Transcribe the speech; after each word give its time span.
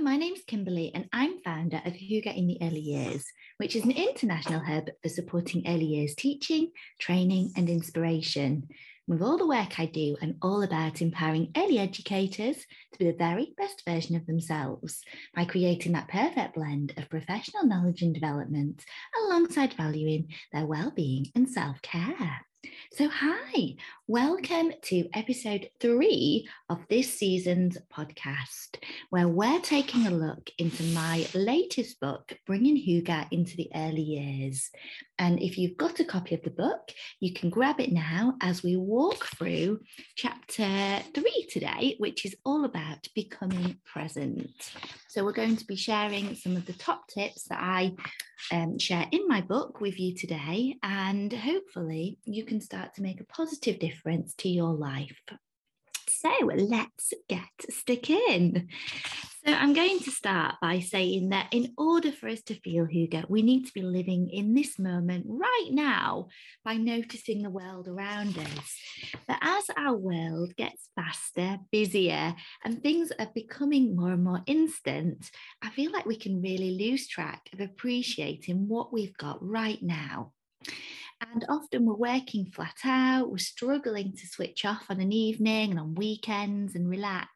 my 0.00 0.16
name's 0.16 0.42
Kimberly, 0.46 0.92
and 0.94 1.08
I'm 1.12 1.40
founder 1.40 1.82
of 1.84 1.92
Hygge 1.92 2.36
in 2.36 2.46
the 2.46 2.58
Early 2.62 2.78
Years, 2.78 3.26
which 3.56 3.74
is 3.74 3.82
an 3.84 3.90
international 3.90 4.60
hub 4.60 4.90
for 5.02 5.08
supporting 5.08 5.66
early 5.66 5.86
years 5.86 6.14
teaching, 6.14 6.70
training, 7.00 7.52
and 7.56 7.68
inspiration. 7.68 8.68
With 9.08 9.22
all 9.22 9.36
the 9.36 9.46
work 9.46 9.80
I 9.80 9.86
do, 9.86 10.16
I'm 10.22 10.36
all 10.40 10.62
about 10.62 11.02
empowering 11.02 11.50
early 11.56 11.80
educators 11.80 12.58
to 12.92 12.98
be 12.98 13.06
the 13.06 13.16
very 13.16 13.54
best 13.56 13.82
version 13.84 14.14
of 14.14 14.26
themselves 14.26 15.02
by 15.34 15.44
creating 15.44 15.92
that 15.92 16.08
perfect 16.08 16.54
blend 16.54 16.92
of 16.96 17.10
professional 17.10 17.66
knowledge 17.66 18.02
and 18.02 18.14
development 18.14 18.84
alongside 19.24 19.74
valuing 19.74 20.28
their 20.52 20.66
well-being 20.66 21.26
and 21.34 21.48
self-care. 21.48 22.42
So, 22.92 23.08
hi, 23.08 23.76
welcome 24.08 24.72
to 24.82 25.08
episode 25.14 25.68
three 25.78 26.48
of 26.68 26.80
this 26.90 27.12
season's 27.12 27.78
podcast, 27.92 28.82
where 29.10 29.28
we're 29.28 29.60
taking 29.60 30.08
a 30.08 30.10
look 30.10 30.50
into 30.58 30.82
my 30.92 31.24
latest 31.34 32.00
book, 32.00 32.36
Bringing 32.46 32.76
Hygge 32.76 33.28
into 33.30 33.56
the 33.56 33.70
Early 33.72 34.02
Years. 34.02 34.70
And 35.20 35.40
if 35.40 35.56
you've 35.56 35.76
got 35.76 36.00
a 36.00 36.04
copy 36.04 36.34
of 36.34 36.42
the 36.42 36.50
book, 36.50 36.90
you 37.20 37.32
can 37.32 37.48
grab 37.48 37.78
it 37.78 37.92
now 37.92 38.34
as 38.42 38.64
we 38.64 38.76
walk 38.76 39.26
through 39.36 39.80
chapter 40.16 41.00
three 41.14 41.46
today, 41.50 41.94
which 41.98 42.26
is 42.26 42.34
all 42.44 42.64
about 42.64 43.06
becoming 43.14 43.76
present. 43.84 44.72
So, 45.06 45.24
we're 45.24 45.32
going 45.32 45.56
to 45.56 45.66
be 45.66 45.76
sharing 45.76 46.34
some 46.34 46.56
of 46.56 46.66
the 46.66 46.72
top 46.72 47.06
tips 47.06 47.44
that 47.44 47.60
I 47.60 47.94
um, 48.52 48.78
share 48.78 49.06
in 49.10 49.26
my 49.28 49.40
book 49.40 49.80
with 49.80 49.98
you 49.98 50.14
today, 50.14 50.76
and 50.82 51.32
hopefully, 51.32 52.18
you 52.24 52.44
can 52.48 52.60
start 52.60 52.94
to 52.94 53.02
make 53.02 53.20
a 53.20 53.26
positive 53.26 53.78
difference 53.78 54.34
to 54.36 54.48
your 54.48 54.72
life. 54.72 55.22
So, 56.08 56.32
let's 56.56 57.12
get 57.28 57.42
stuck 57.68 58.08
in. 58.08 58.68
So, 59.44 59.52
I'm 59.52 59.74
going 59.74 60.00
to 60.00 60.10
start 60.10 60.54
by 60.62 60.80
saying 60.80 61.28
that 61.28 61.48
in 61.52 61.74
order 61.76 62.10
for 62.10 62.28
us 62.28 62.40
to 62.44 62.58
feel 62.60 62.86
Hygge, 62.86 63.28
we 63.28 63.42
need 63.42 63.66
to 63.66 63.72
be 63.74 63.82
living 63.82 64.30
in 64.30 64.54
this 64.54 64.78
moment 64.78 65.26
right 65.28 65.68
now 65.70 66.28
by 66.64 66.74
noticing 66.74 67.42
the 67.42 67.50
world 67.50 67.86
around 67.86 68.38
us. 68.38 68.76
But 69.26 69.38
as 69.42 69.64
our 69.76 69.94
world 69.94 70.56
gets 70.56 70.88
faster, 70.96 71.58
busier, 71.70 72.34
and 72.64 72.82
things 72.82 73.12
are 73.18 73.30
becoming 73.34 73.94
more 73.94 74.12
and 74.12 74.24
more 74.24 74.42
instant, 74.46 75.30
I 75.62 75.68
feel 75.68 75.92
like 75.92 76.06
we 76.06 76.16
can 76.16 76.40
really 76.40 76.78
lose 76.78 77.06
track 77.06 77.50
of 77.52 77.60
appreciating 77.60 78.68
what 78.68 78.92
we've 78.92 79.16
got 79.18 79.38
right 79.40 79.82
now. 79.82 80.32
And 81.20 81.44
often 81.48 81.84
we're 81.84 81.94
working 81.94 82.46
flat 82.46 82.76
out, 82.84 83.30
we're 83.30 83.38
struggling 83.38 84.12
to 84.12 84.26
switch 84.26 84.64
off 84.64 84.86
on 84.88 85.00
an 85.00 85.12
evening 85.12 85.70
and 85.70 85.80
on 85.80 85.94
weekends 85.94 86.74
and 86.74 86.88
relax. 86.88 87.28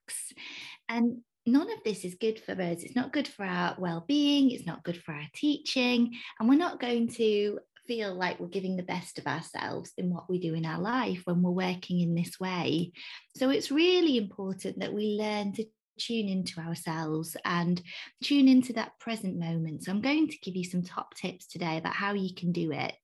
And 0.89 1.19
none 1.45 1.71
of 1.71 1.83
this 1.85 2.05
is 2.05 2.15
good 2.15 2.39
for 2.39 2.53
us. 2.53 2.83
It's 2.83 2.95
not 2.95 3.13
good 3.13 3.27
for 3.27 3.45
our 3.45 3.75
well-being. 3.79 4.53
It's 4.53 4.67
not 4.67 4.85
good 4.85 5.03
for 5.03 5.13
our 5.13 5.29
teaching, 5.35 6.15
and 6.39 6.49
we're 6.49 6.55
not 6.55 6.81
going 6.81 7.09
to 7.15 7.59
feel 7.89 8.15
like 8.15 8.39
we're 8.39 8.47
giving 8.47 8.77
the 8.77 8.85
best 8.85 9.19
of 9.19 9.27
ourselves 9.27 9.91
in 9.99 10.09
what 10.09 10.31
we 10.31 10.39
do 10.39 10.55
in 10.55 10.65
our 10.65 10.81
life 10.81 11.23
when 11.25 11.43
we're 11.43 11.51
working 11.51 11.99
in 11.99 12.15
this 12.15 12.39
way. 12.39 12.93
So 13.37 13.51
it's 13.51 13.73
really 13.73 14.17
important 14.17 14.79
that 14.79 14.93
we 14.93 15.17
learn 15.19 15.53
to 15.55 15.65
tune 15.99 16.29
into 16.29 16.61
ourselves 16.61 17.37
and 17.45 17.81
tune 18.23 18.49
into 18.49 18.73
that 18.75 18.99
present 18.99 19.39
moment. 19.39 19.85
So, 19.85 19.93
I'm 19.93 20.01
going 20.01 20.29
to 20.29 20.39
give 20.39 20.57
you 20.57 20.65
some 20.65 20.83
top 20.83 21.15
tips 21.15 21.47
today 21.47 21.79
about 21.79 21.95
how 21.95 22.15
you 22.15 22.35
can 22.35 22.53
do 22.53 22.73
it. 22.73 22.95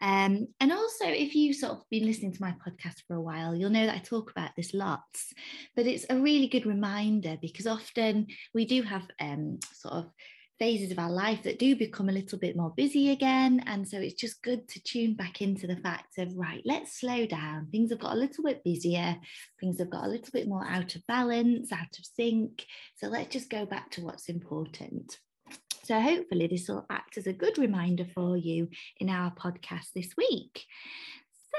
Um, 0.00 0.48
and 0.60 0.72
also, 0.72 1.06
if 1.06 1.34
you've 1.34 1.56
sort 1.56 1.72
of 1.72 1.90
been 1.90 2.06
listening 2.06 2.32
to 2.32 2.42
my 2.42 2.52
podcast 2.66 3.02
for 3.06 3.14
a 3.14 3.20
while, 3.20 3.54
you'll 3.54 3.70
know 3.70 3.86
that 3.86 3.94
I 3.94 3.98
talk 3.98 4.30
about 4.30 4.50
this 4.56 4.74
lots, 4.74 5.32
but 5.74 5.86
it's 5.86 6.06
a 6.10 6.18
really 6.18 6.48
good 6.48 6.66
reminder 6.66 7.36
because 7.40 7.66
often 7.66 8.26
we 8.54 8.66
do 8.66 8.82
have 8.82 9.06
um, 9.20 9.58
sort 9.72 9.94
of 9.94 10.06
phases 10.58 10.90
of 10.90 10.98
our 10.98 11.10
life 11.10 11.42
that 11.42 11.58
do 11.58 11.76
become 11.76 12.08
a 12.08 12.12
little 12.12 12.38
bit 12.38 12.56
more 12.56 12.72
busy 12.76 13.10
again. 13.10 13.62
And 13.66 13.86
so 13.86 13.98
it's 13.98 14.14
just 14.14 14.42
good 14.42 14.66
to 14.68 14.82
tune 14.82 15.14
back 15.14 15.42
into 15.42 15.66
the 15.66 15.76
fact 15.76 16.18
of, 16.18 16.36
right, 16.36 16.62
let's 16.64 17.00
slow 17.00 17.26
down. 17.26 17.68
Things 17.70 17.90
have 17.90 18.00
got 18.00 18.14
a 18.14 18.18
little 18.18 18.44
bit 18.44 18.64
busier, 18.64 19.16
things 19.60 19.78
have 19.78 19.90
got 19.90 20.04
a 20.04 20.08
little 20.08 20.30
bit 20.32 20.48
more 20.48 20.66
out 20.66 20.94
of 20.94 21.06
balance, 21.06 21.72
out 21.72 21.98
of 21.98 22.04
sync. 22.04 22.64
So 22.96 23.08
let's 23.08 23.32
just 23.32 23.50
go 23.50 23.66
back 23.66 23.90
to 23.92 24.02
what's 24.02 24.28
important. 24.28 25.18
So 25.84 26.00
hopefully, 26.00 26.48
this 26.48 26.68
will 26.68 26.84
act 26.90 27.16
as 27.16 27.28
a 27.28 27.32
good 27.32 27.58
reminder 27.58 28.06
for 28.12 28.36
you 28.36 28.68
in 28.98 29.08
our 29.08 29.32
podcast 29.32 29.92
this 29.94 30.14
week. 30.18 30.64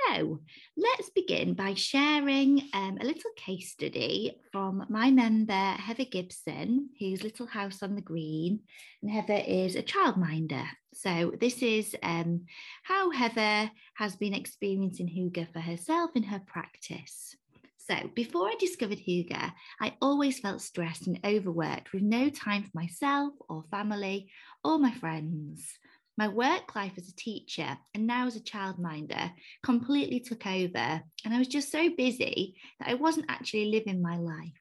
So 0.06 0.40
let's 0.76 1.10
begin 1.10 1.54
by 1.54 1.74
sharing 1.74 2.70
um, 2.74 2.98
a 3.00 3.06
little 3.06 3.32
case 3.36 3.72
study 3.72 4.40
from 4.52 4.86
my 4.90 5.12
member 5.12 5.54
Heather 5.54 6.06
Gibson, 6.06 6.90
whose 7.00 7.24
Little 7.24 7.48
House 7.48 7.82
on 7.82 7.96
the 7.96 8.02
Green. 8.02 8.62
And 9.02 9.12
Heather 9.12 9.42
is 9.48 9.76
a 9.76 9.84
childminder. 9.84 10.66
So 10.94 11.34
this 11.40 11.62
is 11.62 11.96
um, 12.04 12.46
how 12.84 13.12
Heather 13.12 13.72
has 13.96 14.16
been 14.16 14.34
experiencing 14.34 15.08
Hygge 15.08 15.52
for 15.52 15.60
herself 15.60 16.12
in 16.16 16.24
her 16.24 16.42
practice. 16.46 17.36
So 17.78 17.96
before 18.16 18.48
I 18.48 18.56
discovered 18.60 19.00
Hygge, 19.00 19.52
I 19.80 19.94
always 20.02 20.40
felt 20.40 20.62
stressed 20.62 21.08
and 21.08 21.20
overworked 21.24 21.94
with 21.94 22.02
no 22.02 22.30
time 22.30 22.64
for 22.64 22.72
myself 22.74 23.34
or 23.48 23.64
family 23.72 24.30
or 24.64 24.78
my 24.78 24.92
friends. 24.92 25.78
My 26.18 26.28
work 26.28 26.76
life 26.76 26.94
as 26.98 27.08
a 27.10 27.16
teacher 27.16 27.78
and 27.94 28.08
now 28.08 28.26
as 28.26 28.36
a 28.36 28.40
childminder 28.40 29.32
completely 29.64 30.20
took 30.20 30.48
over, 30.48 31.04
and 31.24 31.34
I 31.34 31.38
was 31.38 31.48
just 31.48 31.72
so 31.72 31.90
busy 31.96 32.56
that 32.80 32.90
I 32.90 32.96
wasn't 32.96 33.28
actually 33.30 33.66
living 33.66 34.02
my 34.02 34.18
life. 34.18 34.60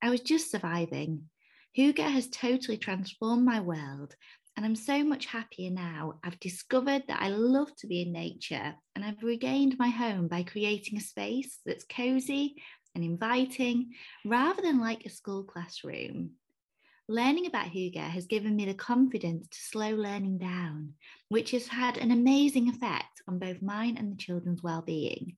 I 0.00 0.08
was 0.08 0.22
just 0.22 0.50
surviving. 0.50 1.24
Hygge 1.76 1.98
has 1.98 2.28
totally 2.28 2.78
transformed 2.78 3.44
my 3.44 3.60
world, 3.60 4.16
and 4.56 4.64
I'm 4.64 4.74
so 4.74 5.04
much 5.04 5.26
happier 5.26 5.70
now. 5.70 6.14
I've 6.24 6.40
discovered 6.40 7.02
that 7.08 7.20
I 7.20 7.28
love 7.28 7.68
to 7.80 7.86
be 7.86 8.00
in 8.00 8.12
nature, 8.12 8.74
and 8.96 9.04
I've 9.04 9.22
regained 9.22 9.76
my 9.78 9.88
home 9.88 10.28
by 10.28 10.44
creating 10.44 10.96
a 10.96 11.02
space 11.02 11.58
that's 11.66 11.84
cozy 11.84 12.54
and 12.94 13.04
inviting 13.04 13.92
rather 14.24 14.62
than 14.62 14.80
like 14.80 15.04
a 15.04 15.10
school 15.10 15.44
classroom. 15.44 16.30
Learning 17.10 17.46
about 17.46 17.66
Hygge 17.66 17.96
has 17.96 18.28
given 18.28 18.54
me 18.54 18.66
the 18.66 18.74
confidence 18.74 19.48
to 19.48 19.58
slow 19.58 19.90
learning 19.96 20.38
down, 20.38 20.94
which 21.28 21.50
has 21.50 21.66
had 21.66 21.98
an 21.98 22.12
amazing 22.12 22.68
effect 22.68 23.20
on 23.26 23.40
both 23.40 23.60
mine 23.60 23.96
and 23.96 24.12
the 24.12 24.16
children's 24.16 24.62
well-being. 24.62 25.36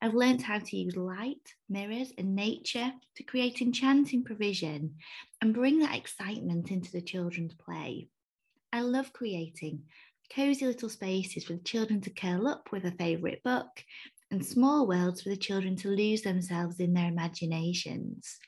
I've 0.00 0.14
learned 0.14 0.40
how 0.40 0.60
to 0.60 0.76
use 0.78 0.96
light, 0.96 1.54
mirrors, 1.68 2.10
and 2.16 2.34
nature 2.34 2.90
to 3.16 3.22
create 3.22 3.60
enchanting 3.60 4.24
provision 4.24 4.94
and 5.42 5.52
bring 5.52 5.80
that 5.80 5.94
excitement 5.94 6.70
into 6.70 6.90
the 6.90 7.02
children's 7.02 7.52
play. 7.52 8.08
I 8.72 8.80
love 8.80 9.12
creating 9.12 9.82
cozy 10.34 10.64
little 10.64 10.88
spaces 10.88 11.44
for 11.44 11.52
the 11.52 11.58
children 11.58 12.00
to 12.00 12.10
curl 12.10 12.48
up 12.48 12.72
with 12.72 12.86
a 12.86 12.92
favourite 12.92 13.42
book 13.42 13.84
and 14.30 14.42
small 14.46 14.86
worlds 14.86 15.20
for 15.20 15.28
the 15.28 15.36
children 15.36 15.76
to 15.76 15.88
lose 15.88 16.22
themselves 16.22 16.80
in 16.80 16.94
their 16.94 17.08
imaginations. 17.08 18.38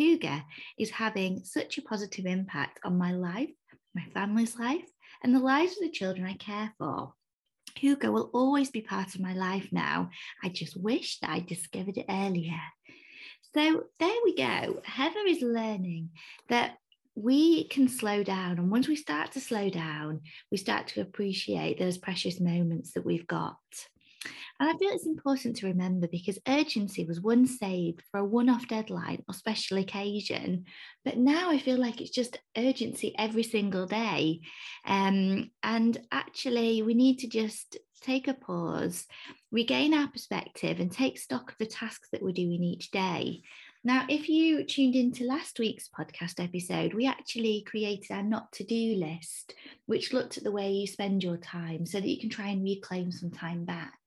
Hygge 0.00 0.42
is 0.78 0.90
having 0.90 1.44
such 1.44 1.76
a 1.76 1.82
positive 1.82 2.24
impact 2.24 2.80
on 2.84 2.96
my 2.96 3.12
life, 3.12 3.50
my 3.94 4.04
family's 4.14 4.58
life, 4.58 4.88
and 5.22 5.34
the 5.34 5.40
lives 5.40 5.72
of 5.72 5.82
the 5.82 5.90
children 5.90 6.26
I 6.26 6.34
care 6.34 6.72
for. 6.78 7.12
Hygge 7.76 8.10
will 8.10 8.30
always 8.32 8.70
be 8.70 8.80
part 8.80 9.14
of 9.14 9.20
my 9.20 9.34
life 9.34 9.68
now. 9.72 10.10
I 10.42 10.48
just 10.48 10.80
wish 10.80 11.18
that 11.20 11.30
I 11.30 11.40
discovered 11.40 11.98
it 11.98 12.06
earlier. 12.08 12.60
So 13.54 13.84
there 13.98 14.16
we 14.24 14.34
go. 14.34 14.80
Heather 14.84 15.26
is 15.26 15.42
learning 15.42 16.10
that 16.48 16.76
we 17.14 17.64
can 17.64 17.88
slow 17.88 18.22
down. 18.22 18.58
And 18.58 18.70
once 18.70 18.88
we 18.88 18.96
start 18.96 19.32
to 19.32 19.40
slow 19.40 19.68
down, 19.68 20.20
we 20.50 20.56
start 20.56 20.86
to 20.88 21.02
appreciate 21.02 21.78
those 21.78 21.98
precious 21.98 22.40
moments 22.40 22.92
that 22.92 23.04
we've 23.04 23.26
got. 23.26 23.56
And 24.58 24.68
I 24.68 24.76
feel 24.76 24.90
it's 24.90 25.06
important 25.06 25.56
to 25.56 25.66
remember 25.66 26.06
because 26.06 26.38
urgency 26.46 27.04
was 27.04 27.20
once 27.20 27.58
saved 27.58 28.02
for 28.10 28.20
a 28.20 28.24
one 28.24 28.50
off 28.50 28.68
deadline 28.68 29.22
or 29.26 29.34
special 29.34 29.78
occasion. 29.78 30.66
But 31.04 31.16
now 31.16 31.50
I 31.50 31.58
feel 31.58 31.78
like 31.78 32.00
it's 32.00 32.10
just 32.10 32.38
urgency 32.56 33.14
every 33.18 33.42
single 33.42 33.86
day. 33.86 34.40
Um, 34.84 35.50
and 35.62 35.98
actually, 36.12 36.82
we 36.82 36.94
need 36.94 37.20
to 37.20 37.28
just 37.28 37.78
take 38.02 38.28
a 38.28 38.34
pause, 38.34 39.06
regain 39.50 39.94
our 39.94 40.08
perspective, 40.08 40.80
and 40.80 40.92
take 40.92 41.18
stock 41.18 41.52
of 41.52 41.58
the 41.58 41.66
tasks 41.66 42.08
that 42.12 42.22
we're 42.22 42.32
doing 42.32 42.62
each 42.62 42.90
day. 42.90 43.42
Now, 43.82 44.04
if 44.10 44.28
you 44.28 44.62
tuned 44.64 44.94
into 44.94 45.24
last 45.24 45.58
week's 45.58 45.88
podcast 45.88 46.42
episode, 46.42 46.92
we 46.92 47.06
actually 47.06 47.64
created 47.66 48.10
our 48.10 48.22
not 48.22 48.52
to 48.52 48.64
do 48.64 48.96
list, 48.96 49.54
which 49.86 50.12
looked 50.12 50.36
at 50.36 50.44
the 50.44 50.52
way 50.52 50.70
you 50.70 50.86
spend 50.86 51.24
your 51.24 51.38
time 51.38 51.86
so 51.86 51.98
that 51.98 52.08
you 52.08 52.20
can 52.20 52.28
try 52.28 52.48
and 52.48 52.62
reclaim 52.62 53.10
some 53.10 53.30
time 53.30 53.64
back. 53.64 53.99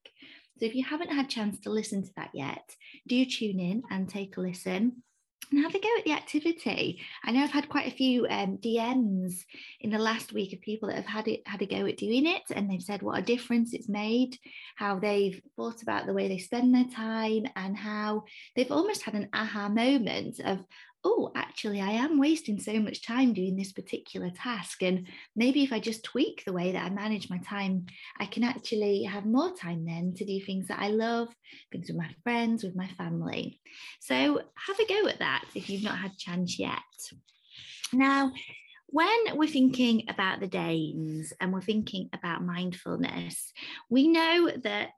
So 0.58 0.66
if 0.66 0.74
you 0.74 0.84
haven't 0.84 1.12
had 1.12 1.26
a 1.26 1.28
chance 1.28 1.58
to 1.60 1.70
listen 1.70 2.02
to 2.02 2.10
that 2.16 2.30
yet, 2.32 2.76
do 3.08 3.24
tune 3.24 3.60
in 3.60 3.82
and 3.90 4.08
take 4.08 4.36
a 4.36 4.40
listen 4.40 5.02
and 5.50 5.60
have 5.62 5.74
a 5.74 5.80
go 5.80 5.88
at 5.98 6.04
the 6.04 6.12
activity. 6.12 7.00
I 7.24 7.32
know 7.32 7.42
I've 7.42 7.50
had 7.50 7.68
quite 7.68 7.88
a 7.88 7.96
few 7.96 8.26
um, 8.26 8.58
DMs 8.58 9.34
in 9.80 9.90
the 9.90 9.98
last 9.98 10.32
week 10.32 10.52
of 10.52 10.60
people 10.60 10.88
that 10.88 10.96
have 10.96 11.06
had 11.06 11.28
it 11.28 11.46
had 11.46 11.62
a 11.62 11.66
go 11.66 11.86
at 11.86 11.96
doing 11.96 12.26
it, 12.26 12.42
and 12.54 12.70
they've 12.70 12.82
said 12.82 13.02
what 13.02 13.18
a 13.18 13.22
difference 13.22 13.72
it's 13.72 13.88
made, 13.88 14.38
how 14.76 14.98
they've 14.98 15.40
thought 15.56 15.82
about 15.82 16.06
the 16.06 16.12
way 16.12 16.28
they 16.28 16.38
spend 16.38 16.74
their 16.74 16.88
time, 16.94 17.46
and 17.56 17.76
how 17.76 18.24
they've 18.56 18.72
almost 18.72 19.02
had 19.02 19.14
an 19.14 19.28
aha 19.32 19.68
moment 19.68 20.40
of 20.40 20.64
oh, 21.04 21.30
actually, 21.34 21.80
I 21.80 21.90
am 21.90 22.18
wasting 22.18 22.58
so 22.58 22.80
much 22.80 23.06
time 23.06 23.34
doing 23.34 23.56
this 23.56 23.72
particular 23.72 24.30
task. 24.30 24.82
And 24.82 25.06
maybe 25.36 25.62
if 25.62 25.72
I 25.72 25.78
just 25.78 26.02
tweak 26.02 26.42
the 26.44 26.52
way 26.52 26.72
that 26.72 26.84
I 26.84 26.90
manage 26.90 27.28
my 27.28 27.38
time, 27.38 27.86
I 28.18 28.26
can 28.26 28.42
actually 28.42 29.02
have 29.02 29.26
more 29.26 29.54
time 29.54 29.84
then 29.84 30.14
to 30.16 30.24
do 30.24 30.40
things 30.40 30.68
that 30.68 30.80
I 30.80 30.88
love, 30.88 31.28
things 31.70 31.88
with 31.88 31.98
my 31.98 32.10
friends, 32.22 32.64
with 32.64 32.74
my 32.74 32.88
family. 32.88 33.60
So 34.00 34.40
have 34.66 34.78
a 34.80 34.86
go 34.86 35.06
at 35.08 35.18
that 35.18 35.44
if 35.54 35.68
you've 35.68 35.84
not 35.84 35.98
had 35.98 36.12
a 36.12 36.18
chance 36.18 36.58
yet. 36.58 36.78
Now, 37.92 38.32
when 38.86 39.36
we're 39.36 39.48
thinking 39.48 40.04
about 40.08 40.40
the 40.40 40.46
Danes 40.46 41.32
and 41.40 41.52
we're 41.52 41.60
thinking 41.60 42.08
about 42.12 42.44
mindfulness, 42.44 43.52
we 43.90 44.08
know 44.08 44.52
that 44.62 44.92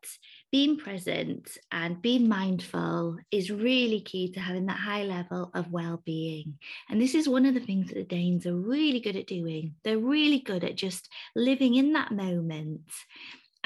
being 0.52 0.76
present 0.76 1.58
and 1.72 2.00
being 2.00 2.28
mindful 2.28 3.16
is 3.30 3.50
really 3.50 4.00
key 4.00 4.32
to 4.32 4.40
having 4.40 4.66
that 4.66 4.78
high 4.78 5.02
level 5.02 5.50
of 5.54 5.70
well-being. 5.72 6.58
And 6.88 7.00
this 7.00 7.14
is 7.14 7.28
one 7.28 7.46
of 7.46 7.54
the 7.54 7.60
things 7.60 7.88
that 7.88 7.96
the 7.96 8.04
Danes 8.04 8.46
are 8.46 8.56
really 8.56 9.00
good 9.00 9.16
at 9.16 9.26
doing. 9.26 9.74
They're 9.84 9.98
really 9.98 10.40
good 10.40 10.64
at 10.64 10.76
just 10.76 11.08
living 11.34 11.74
in 11.74 11.92
that 11.94 12.12
moment 12.12 12.82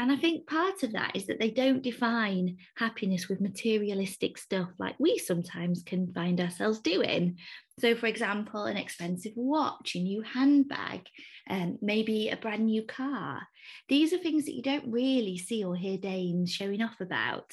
and 0.00 0.10
I 0.10 0.16
think 0.16 0.46
part 0.46 0.82
of 0.82 0.94
that 0.94 1.14
is 1.14 1.26
that 1.26 1.38
they 1.38 1.50
don't 1.50 1.82
define 1.82 2.56
happiness 2.74 3.28
with 3.28 3.42
materialistic 3.42 4.38
stuff 4.38 4.70
like 4.78 4.94
we 4.98 5.18
sometimes 5.18 5.82
can 5.82 6.10
find 6.14 6.40
ourselves 6.40 6.80
doing. 6.80 7.36
So, 7.80 7.94
for 7.94 8.06
example, 8.06 8.64
an 8.64 8.76
expensive 8.76 9.32
watch, 9.36 9.94
a 9.94 10.00
new 10.00 10.20
handbag, 10.20 11.06
um, 11.48 11.78
maybe 11.80 12.28
a 12.28 12.36
brand 12.36 12.66
new 12.66 12.82
car. 12.82 13.40
These 13.88 14.12
are 14.12 14.18
things 14.18 14.44
that 14.44 14.54
you 14.54 14.62
don't 14.62 14.92
really 14.92 15.38
see 15.38 15.64
or 15.64 15.74
hear 15.74 15.96
Danes 15.96 16.52
showing 16.52 16.82
off 16.82 17.00
about. 17.00 17.50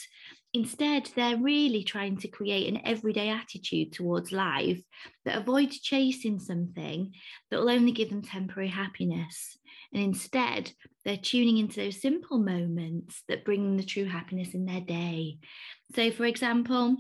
Instead, 0.54 1.10
they're 1.16 1.38
really 1.38 1.84
trying 1.84 2.18
to 2.18 2.28
create 2.28 2.68
an 2.68 2.82
everyday 2.84 3.30
attitude 3.30 3.94
towards 3.94 4.34
life 4.34 4.82
that 5.24 5.38
avoids 5.38 5.80
chasing 5.80 6.40
something 6.40 7.14
that 7.50 7.60
will 7.60 7.70
only 7.70 7.94
give 7.94 8.10
them 8.10 8.22
temporary 8.22 8.70
happiness. 8.70 9.58
And 9.94 10.04
instead, 10.04 10.72
they're 11.06 11.16
tuning 11.16 11.58
into 11.58 11.78
those 11.78 12.02
simple 12.02 12.38
moments 12.38 13.24
that 13.30 13.46
bring 13.46 13.78
the 13.78 13.84
true 13.84 14.06
happiness 14.06 14.54
in 14.54 14.66
their 14.66 14.82
day. 14.82 15.38
So, 15.96 16.12
for 16.12 16.26
example, 16.26 16.98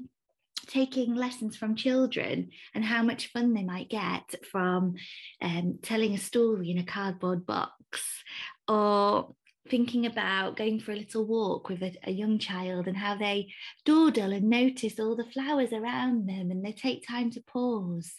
taking 0.65 1.15
lessons 1.15 1.55
from 1.55 1.75
children 1.75 2.49
and 2.73 2.83
how 2.83 3.03
much 3.03 3.31
fun 3.31 3.53
they 3.53 3.63
might 3.63 3.89
get 3.89 4.35
from 4.51 4.95
um, 5.41 5.79
telling 5.81 6.13
a 6.13 6.17
story 6.17 6.71
in 6.71 6.77
a 6.77 6.83
cardboard 6.83 7.45
box 7.45 8.23
or 8.67 9.33
thinking 9.69 10.05
about 10.05 10.55
going 10.55 10.79
for 10.79 10.91
a 10.91 10.95
little 10.95 11.25
walk 11.25 11.69
with 11.69 11.81
a, 11.81 11.93
a, 12.05 12.11
young 12.11 12.39
child 12.39 12.87
and 12.87 12.95
how 12.95 13.15
they 13.15 13.47
dawdle 13.85 14.31
and 14.31 14.49
notice 14.49 14.99
all 14.99 15.15
the 15.15 15.25
flowers 15.25 15.73
around 15.73 16.27
them 16.27 16.51
and 16.51 16.63
they 16.63 16.71
take 16.71 17.05
time 17.05 17.29
to 17.31 17.41
pause. 17.41 18.13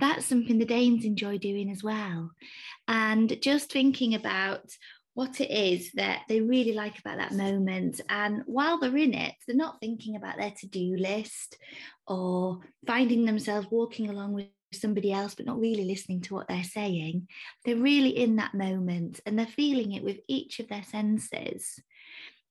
That's 0.00 0.24
something 0.24 0.58
the 0.58 0.64
Danes 0.64 1.04
enjoy 1.04 1.38
doing 1.38 1.70
as 1.70 1.82
well. 1.82 2.30
And 2.86 3.40
just 3.42 3.72
thinking 3.72 4.14
about 4.14 4.70
what 5.14 5.40
it 5.40 5.50
is 5.50 5.92
that 5.92 6.22
they 6.28 6.40
really 6.40 6.72
like 6.72 6.98
about 6.98 7.18
that 7.18 7.32
moment. 7.32 8.00
And 8.08 8.42
while 8.46 8.78
they're 8.78 8.96
in 8.96 9.14
it, 9.14 9.34
they're 9.46 9.56
not 9.56 9.80
thinking 9.80 10.16
about 10.16 10.36
their 10.36 10.50
to 10.50 10.66
do 10.66 10.96
list 10.96 11.56
or 12.06 12.60
finding 12.86 13.24
themselves 13.24 13.68
walking 13.70 14.10
along 14.10 14.32
with 14.34 14.48
somebody 14.72 15.12
else, 15.12 15.36
but 15.36 15.46
not 15.46 15.60
really 15.60 15.84
listening 15.84 16.20
to 16.22 16.34
what 16.34 16.48
they're 16.48 16.64
saying. 16.64 17.28
They're 17.64 17.76
really 17.76 18.10
in 18.10 18.36
that 18.36 18.54
moment 18.54 19.20
and 19.24 19.38
they're 19.38 19.46
feeling 19.46 19.92
it 19.92 20.02
with 20.02 20.18
each 20.28 20.58
of 20.58 20.68
their 20.68 20.82
senses. 20.82 21.78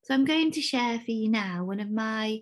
So 0.03 0.13
I'm 0.13 0.25
going 0.25 0.51
to 0.51 0.61
share 0.61 0.99
for 0.99 1.11
you 1.11 1.29
now 1.29 1.65
one 1.65 1.81
of 1.81 1.91
my 1.91 2.41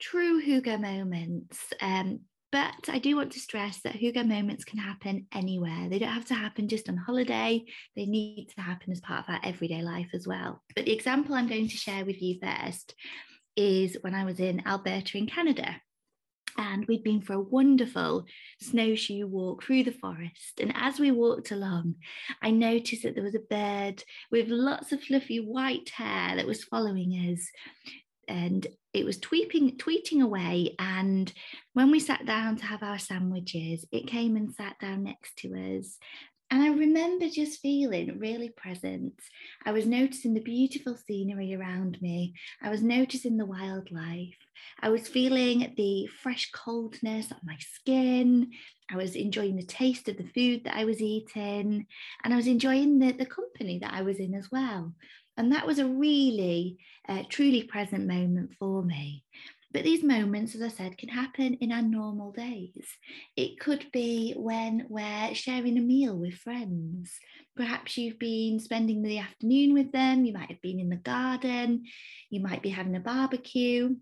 true 0.00 0.42
Hygge 0.44 0.80
moments. 0.80 1.58
Um, 1.80 2.20
but 2.52 2.88
I 2.88 2.98
do 2.98 3.16
want 3.16 3.32
to 3.32 3.40
stress 3.40 3.80
that 3.80 3.94
Hygge 3.94 4.24
moments 4.26 4.64
can 4.64 4.78
happen 4.78 5.26
anywhere. 5.32 5.88
They 5.88 5.98
don't 5.98 6.12
have 6.12 6.26
to 6.26 6.34
happen 6.34 6.68
just 6.68 6.88
on 6.88 6.98
holiday, 6.98 7.64
they 7.96 8.04
need 8.04 8.48
to 8.54 8.60
happen 8.60 8.92
as 8.92 9.00
part 9.00 9.26
of 9.26 9.34
our 9.34 9.40
everyday 9.42 9.82
life 9.82 10.10
as 10.12 10.26
well. 10.26 10.62
But 10.76 10.84
the 10.84 10.92
example 10.92 11.34
I'm 11.34 11.48
going 11.48 11.68
to 11.68 11.76
share 11.76 12.04
with 12.04 12.20
you 12.20 12.38
first 12.42 12.94
is 13.56 13.96
when 14.02 14.14
I 14.14 14.24
was 14.24 14.38
in 14.38 14.66
Alberta 14.66 15.16
in 15.16 15.26
Canada. 15.26 15.80
And 16.58 16.84
we'd 16.86 17.02
been 17.02 17.22
for 17.22 17.32
a 17.32 17.40
wonderful 17.40 18.26
snowshoe 18.60 19.26
walk 19.26 19.64
through 19.64 19.84
the 19.84 19.92
forest. 19.92 20.60
And 20.60 20.70
as 20.76 21.00
we 21.00 21.10
walked 21.10 21.50
along, 21.50 21.94
I 22.42 22.50
noticed 22.50 23.04
that 23.04 23.14
there 23.14 23.24
was 23.24 23.34
a 23.34 23.38
bird 23.38 24.04
with 24.30 24.48
lots 24.48 24.92
of 24.92 25.02
fluffy 25.02 25.38
white 25.38 25.88
hair 25.88 26.36
that 26.36 26.46
was 26.46 26.64
following 26.64 27.12
us 27.12 27.48
and 28.28 28.66
it 28.92 29.04
was 29.04 29.18
tweeting 29.18 29.76
tweeting 29.76 30.22
away 30.22 30.74
and 30.78 31.32
when 31.72 31.90
we 31.90 31.98
sat 31.98 32.26
down 32.26 32.56
to 32.56 32.64
have 32.64 32.82
our 32.82 32.98
sandwiches 32.98 33.84
it 33.92 34.06
came 34.06 34.36
and 34.36 34.54
sat 34.54 34.78
down 34.78 35.02
next 35.02 35.36
to 35.36 35.48
us 35.78 35.98
and 36.52 36.62
I 36.62 36.68
remember 36.68 37.30
just 37.30 37.62
feeling 37.62 38.18
really 38.18 38.50
present. 38.50 39.14
I 39.64 39.72
was 39.72 39.86
noticing 39.86 40.34
the 40.34 40.42
beautiful 40.42 40.98
scenery 40.98 41.54
around 41.54 41.96
me. 42.02 42.34
I 42.62 42.68
was 42.68 42.82
noticing 42.82 43.38
the 43.38 43.46
wildlife. 43.46 44.36
I 44.82 44.90
was 44.90 45.08
feeling 45.08 45.72
the 45.78 46.10
fresh 46.22 46.50
coldness 46.50 47.32
on 47.32 47.38
my 47.42 47.56
skin. 47.58 48.50
I 48.90 48.98
was 48.98 49.16
enjoying 49.16 49.56
the 49.56 49.62
taste 49.62 50.10
of 50.10 50.18
the 50.18 50.28
food 50.34 50.64
that 50.64 50.76
I 50.76 50.84
was 50.84 51.00
eating. 51.00 51.86
And 52.22 52.34
I 52.34 52.36
was 52.36 52.46
enjoying 52.46 52.98
the, 52.98 53.12
the 53.12 53.24
company 53.24 53.78
that 53.78 53.94
I 53.94 54.02
was 54.02 54.18
in 54.18 54.34
as 54.34 54.50
well. 54.52 54.92
And 55.36 55.52
that 55.52 55.66
was 55.66 55.78
a 55.78 55.86
really, 55.86 56.78
uh, 57.08 57.22
truly 57.28 57.62
present 57.62 58.06
moment 58.06 58.54
for 58.58 58.82
me. 58.82 59.24
But 59.72 59.84
these 59.84 60.04
moments, 60.04 60.54
as 60.54 60.60
I 60.60 60.68
said, 60.68 60.98
can 60.98 61.08
happen 61.08 61.54
in 61.54 61.72
our 61.72 61.80
normal 61.80 62.30
days. 62.30 62.86
It 63.36 63.58
could 63.58 63.86
be 63.90 64.34
when 64.36 64.86
we're 64.90 65.34
sharing 65.34 65.78
a 65.78 65.80
meal 65.80 66.14
with 66.14 66.34
friends. 66.34 67.18
Perhaps 67.56 67.96
you've 67.96 68.18
been 68.18 68.60
spending 68.60 69.02
the 69.02 69.18
afternoon 69.18 69.72
with 69.72 69.90
them, 69.92 70.26
you 70.26 70.34
might 70.34 70.50
have 70.50 70.60
been 70.60 70.78
in 70.78 70.90
the 70.90 70.96
garden, 70.96 71.84
you 72.28 72.40
might 72.40 72.62
be 72.62 72.68
having 72.68 72.96
a 72.96 73.00
barbecue. 73.00 73.96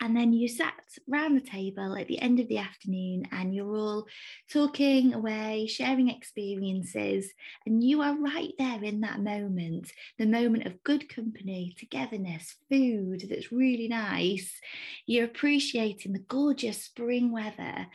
And 0.00 0.16
then 0.16 0.32
you 0.32 0.48
sat 0.48 0.74
round 1.06 1.36
the 1.36 1.48
table 1.48 1.96
at 1.96 2.08
the 2.08 2.20
end 2.20 2.40
of 2.40 2.48
the 2.48 2.58
afternoon 2.58 3.24
and 3.32 3.54
you're 3.54 3.76
all 3.76 4.06
talking 4.50 5.14
away, 5.14 5.66
sharing 5.66 6.08
experiences, 6.08 7.32
and 7.66 7.82
you 7.82 8.02
are 8.02 8.16
right 8.18 8.52
there 8.58 8.82
in 8.82 9.00
that 9.00 9.20
moment 9.20 9.90
the 10.18 10.26
moment 10.26 10.66
of 10.66 10.82
good 10.82 11.08
company, 11.08 11.74
togetherness, 11.78 12.56
food 12.70 13.24
that's 13.28 13.52
really 13.52 13.88
nice. 13.88 14.60
You're 15.06 15.24
appreciating 15.24 16.12
the 16.12 16.18
gorgeous 16.18 16.84
spring 16.84 17.32
weather 17.32 17.86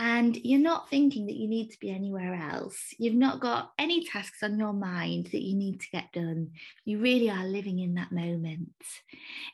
and 0.00 0.34
you're 0.34 0.58
not 0.58 0.88
thinking 0.88 1.26
that 1.26 1.36
you 1.36 1.46
need 1.46 1.68
to 1.68 1.78
be 1.78 1.90
anywhere 1.90 2.32
else. 2.32 2.94
You've 2.96 3.12
not 3.12 3.38
got 3.38 3.72
any 3.78 4.02
tasks 4.02 4.42
on 4.42 4.58
your 4.58 4.72
mind 4.72 5.26
that 5.26 5.42
you 5.42 5.54
need 5.54 5.80
to 5.80 5.90
get 5.92 6.10
done. 6.14 6.52
You 6.86 7.00
really 7.00 7.28
are 7.28 7.44
living 7.44 7.80
in 7.80 7.92
that 7.96 8.10
moment. 8.10 8.72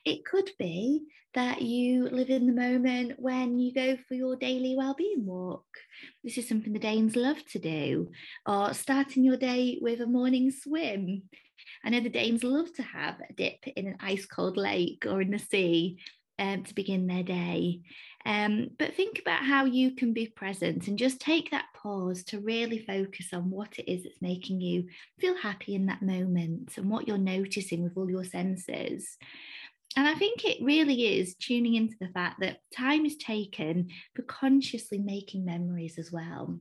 It 0.05 0.25
could 0.25 0.49
be 0.57 1.03
that 1.35 1.63
you 1.63 2.09
live 2.11 2.31
in 2.31 2.47
the 2.47 2.53
moment 2.53 3.15
when 3.19 3.59
you 3.59 3.75
go 3.75 3.97
for 4.07 4.15
your 4.15 4.37
daily 4.37 4.77
well-being 4.77 5.27
walk. 5.27 5.67
This 6.23 6.39
is 6.39 6.49
something 6.49 6.73
the 6.73 6.79
Danes 6.79 7.17
love 7.17 7.45
to 7.47 7.59
do, 7.59 8.13
or 8.47 8.73
starting 8.73 9.25
your 9.25 9.37
day 9.37 9.81
with 9.83 10.01
a 10.01 10.07
morning 10.07 10.53
swim. 10.53 11.25
I 11.85 11.91
know 11.91 11.99
the 11.99 12.09
Danes 12.09 12.45
love 12.45 12.73
to 12.75 12.83
have 12.85 13.17
a 13.29 13.33
dip 13.33 13.67
in 13.75 13.89
an 13.89 13.97
ice 13.99 14.27
cold 14.27 14.57
lake 14.57 15.07
or 15.11 15.21
in 15.21 15.33
the 15.33 15.41
sea 15.41 15.99
um, 16.39 16.63
to 16.63 16.75
begin 16.75 17.09
their 17.09 17.25
day. 17.25 17.81
Um, 18.27 18.71
but 18.77 18.95
think 18.95 19.21
about 19.21 19.45
how 19.45 19.67
you 19.67 19.93
can 19.93 20.13
be 20.13 20.27
present 20.27 20.89
and 20.89 20.99
just 20.99 21.21
take 21.21 21.53
that 21.53 21.67
pause 21.75 22.25
to 22.25 22.41
really 22.41 22.81
focus 22.81 23.29
on 23.33 23.51
what 23.51 23.79
it 23.79 23.89
is 23.89 24.03
that's 24.03 24.21
making 24.21 24.61
you 24.61 24.89
feel 25.21 25.37
happy 25.37 25.77
in 25.77 25.87
that 25.87 26.03
moment 26.03 26.77
and 26.77 26.91
what 26.91 27.07
you're 27.07 27.19
noticing 27.19 27.85
with 27.85 27.97
all 27.97 28.11
your 28.11 28.25
senses. 28.25 29.17
And 29.97 30.09
I 30.09 30.15
think 30.15 30.45
it 30.45 30.61
really 30.61 31.21
is 31.21 31.37
tuning 31.37 31.75
into 31.77 31.95
the 32.01 32.09
fact 32.09 32.41
that 32.41 32.59
time 32.77 33.07
is 33.07 33.17
taken 33.17 33.91
for 34.17 34.23
consciously 34.23 34.99
making 34.99 35.45
memories 35.45 35.97
as 35.97 36.11
well. 36.11 36.59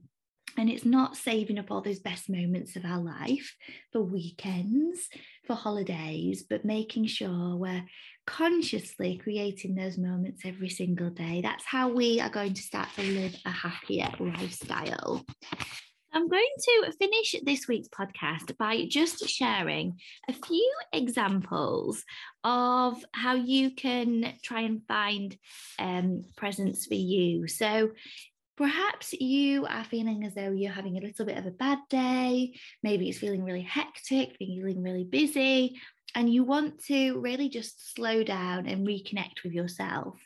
And 0.56 0.70
it's 0.70 0.84
not 0.84 1.16
saving 1.16 1.58
up 1.58 1.72
all 1.72 1.82
those 1.82 1.98
best 1.98 2.30
moments 2.30 2.76
of 2.76 2.84
our 2.84 3.00
life 3.00 3.56
for 3.92 4.02
weekends, 4.02 5.08
for 5.44 5.54
holidays, 5.54 6.44
but 6.48 6.64
making 6.64 7.06
sure 7.06 7.56
we're 7.56 7.84
consciously 8.26 9.18
creating 9.22 9.74
those 9.74 9.98
moments 9.98 10.42
every 10.44 10.68
single 10.68 11.10
day. 11.10 11.40
That's 11.42 11.64
how 11.64 11.88
we 11.88 12.20
are 12.20 12.28
going 12.28 12.54
to 12.54 12.62
start 12.62 12.88
to 12.96 13.02
live 13.02 13.34
a 13.44 13.50
happier 13.50 14.10
lifestyle. 14.18 15.24
I'm 16.12 16.28
going 16.28 16.48
to 16.62 16.92
finish 16.98 17.36
this 17.42 17.68
week's 17.68 17.88
podcast 17.88 18.56
by 18.56 18.86
just 18.88 19.28
sharing 19.28 19.98
a 20.28 20.32
few 20.32 20.72
examples 20.92 22.04
of 22.42 23.04
how 23.12 23.34
you 23.34 23.70
can 23.72 24.34
try 24.42 24.60
and 24.60 24.80
find 24.88 25.36
um, 25.78 26.24
presence 26.36 26.86
for 26.86 26.94
you. 26.94 27.48
So, 27.48 27.90
Perhaps 28.56 29.12
you 29.12 29.66
are 29.66 29.84
feeling 29.84 30.24
as 30.24 30.34
though 30.34 30.50
you're 30.50 30.72
having 30.72 30.96
a 30.96 31.02
little 31.02 31.26
bit 31.26 31.36
of 31.36 31.44
a 31.44 31.50
bad 31.50 31.78
day. 31.90 32.54
Maybe 32.82 33.10
it's 33.10 33.18
feeling 33.18 33.44
really 33.44 33.60
hectic, 33.60 34.36
feeling 34.38 34.82
really 34.82 35.04
busy, 35.04 35.78
and 36.16 36.32
you 36.32 36.42
want 36.44 36.82
to 36.86 37.20
really 37.20 37.50
just 37.50 37.94
slow 37.94 38.24
down 38.24 38.66
and 38.66 38.86
reconnect 38.86 39.44
with 39.44 39.52
yourself. 39.52 40.18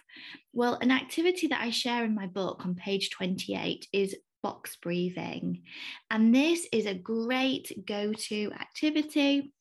Well, 0.52 0.78
an 0.80 0.92
activity 0.92 1.49
that 1.49 1.61
I 1.61 1.70
share 1.70 2.04
in 2.04 2.14
my 2.14 2.28
book 2.28 2.64
on 2.64 2.76
page 2.76 3.11
28 3.11 3.88
is 3.92 4.16
box 4.40 4.76
breathing. 4.80 5.62
And 6.09 6.32
this 6.32 6.68
is 6.73 6.87
a 6.87 6.94
great 6.94 7.85
go 7.87 8.12
to 8.12 8.52
activity 8.52 9.52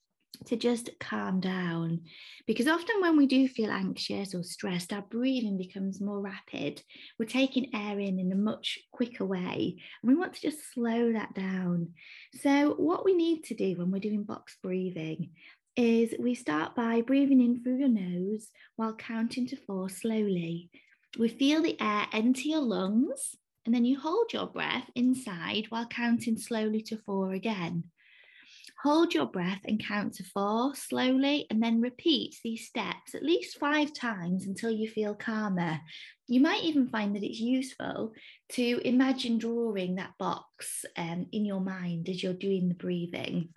to 0.45 0.55
just 0.55 0.91
calm 0.99 1.39
down. 1.39 2.01
Because 2.45 2.67
often 2.67 3.01
when 3.01 3.17
we 3.17 3.25
do 3.25 3.47
feel 3.47 3.71
anxious 3.71 4.35
or 4.35 4.43
stressed, 4.43 4.93
our 4.93 5.01
breathing 5.01 5.57
becomes 5.57 5.99
more 5.99 6.21
rapid. 6.21 6.81
We're 7.17 7.25
taking 7.25 7.75
air 7.75 7.99
in 7.99 8.19
in 8.19 8.31
a 8.31 8.35
much 8.35 8.79
quicker 8.91 9.25
way. 9.25 9.77
And 10.01 10.09
we 10.09 10.15
want 10.15 10.35
to 10.35 10.41
just 10.41 10.73
slow 10.73 11.11
that 11.13 11.33
down. 11.33 11.89
So, 12.41 12.75
what 12.75 13.03
we 13.03 13.15
need 13.15 13.45
to 13.45 13.55
do 13.55 13.75
when 13.77 13.89
we're 13.89 13.99
doing 13.99 14.23
box 14.23 14.57
breathing 14.61 15.31
is 15.79 16.13
we 16.19 16.35
start 16.35 16.75
by 16.75 16.99
breathing 16.99 17.39
in 17.39 17.63
through 17.63 17.77
your 17.77 17.87
nose 17.87 18.49
while 18.75 18.93
counting 18.93 19.47
to 19.47 19.55
four 19.55 19.87
slowly. 19.87 20.69
We 21.17 21.29
feel 21.29 21.61
the 21.61 21.79
air 21.79 22.05
enter 22.11 22.41
your 22.41 22.59
lungs, 22.59 23.37
and 23.65 23.73
then 23.73 23.85
you 23.85 23.97
hold 23.97 24.33
your 24.33 24.47
breath 24.47 24.89
inside 24.93 25.67
while 25.69 25.85
counting 25.85 26.37
slowly 26.37 26.81
to 26.81 26.97
four 26.97 27.31
again. 27.31 27.85
Hold 28.83 29.13
your 29.13 29.27
breath 29.27 29.61
and 29.63 29.81
count 29.81 30.15
to 30.15 30.23
four 30.25 30.75
slowly, 30.75 31.47
and 31.49 31.63
then 31.63 31.79
repeat 31.79 32.35
these 32.43 32.67
steps 32.67 33.15
at 33.15 33.23
least 33.23 33.57
five 33.57 33.93
times 33.93 34.47
until 34.47 34.71
you 34.71 34.89
feel 34.89 35.15
calmer. 35.15 35.79
You 36.27 36.41
might 36.41 36.63
even 36.63 36.89
find 36.89 37.15
that 37.15 37.23
it's 37.23 37.39
useful 37.39 38.11
to 38.49 38.81
imagine 38.85 39.37
drawing 39.37 39.95
that 39.95 40.17
box 40.19 40.83
um, 40.97 41.27
in 41.31 41.45
your 41.45 41.61
mind 41.61 42.09
as 42.09 42.21
you're 42.21 42.33
doing 42.33 42.67
the 42.67 42.75
breathing. 42.75 43.53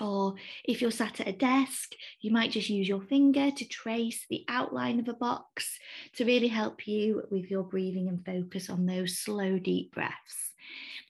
Or 0.00 0.34
if 0.64 0.80
you're 0.80 0.90
sat 0.90 1.20
at 1.20 1.28
a 1.28 1.32
desk, 1.32 1.92
you 2.20 2.30
might 2.30 2.50
just 2.50 2.68
use 2.68 2.88
your 2.88 3.02
finger 3.02 3.50
to 3.50 3.68
trace 3.68 4.26
the 4.28 4.44
outline 4.48 5.00
of 5.00 5.08
a 5.08 5.14
box 5.14 5.78
to 6.16 6.24
really 6.24 6.48
help 6.48 6.86
you 6.86 7.22
with 7.30 7.50
your 7.50 7.62
breathing 7.62 8.08
and 8.08 8.24
focus 8.24 8.70
on 8.70 8.86
those 8.86 9.18
slow, 9.18 9.58
deep 9.58 9.92
breaths. 9.92 10.52